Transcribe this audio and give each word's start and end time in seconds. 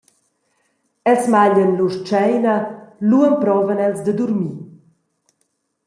Els 1.11 1.27
maglian 1.35 1.75
lur 1.81 1.93
tscheina, 1.99 2.55
lu 3.07 3.23
emprovan 3.29 3.85
els 3.89 4.05
da 4.05 4.17
durmir. 4.21 4.53